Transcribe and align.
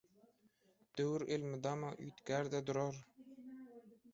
“Döwür 1.01 1.25
elmydama 1.35 1.91
üýtgär-de 2.07 2.63
durar 2.71 2.99